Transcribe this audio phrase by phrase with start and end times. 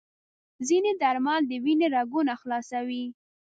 [0.67, 3.05] ځینې درمل د وینې رګونه خلاصوي.